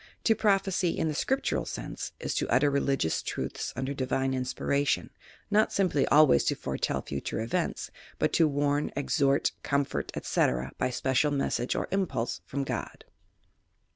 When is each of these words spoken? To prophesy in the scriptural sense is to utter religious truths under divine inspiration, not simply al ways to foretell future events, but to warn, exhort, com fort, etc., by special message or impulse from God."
To 0.23 0.33
prophesy 0.33 0.97
in 0.97 1.09
the 1.09 1.13
scriptural 1.13 1.67
sense 1.67 2.11
is 2.19 2.33
to 2.33 2.49
utter 2.49 2.71
religious 2.71 3.21
truths 3.21 3.71
under 3.75 3.93
divine 3.93 4.33
inspiration, 4.33 5.11
not 5.51 5.71
simply 5.71 6.07
al 6.09 6.25
ways 6.25 6.43
to 6.45 6.55
foretell 6.55 7.03
future 7.03 7.39
events, 7.39 7.91
but 8.17 8.33
to 8.33 8.47
warn, 8.47 8.91
exhort, 8.95 9.51
com 9.61 9.85
fort, 9.85 10.11
etc., 10.15 10.71
by 10.79 10.89
special 10.89 11.29
message 11.29 11.75
or 11.75 11.87
impulse 11.91 12.41
from 12.47 12.63
God." 12.63 13.05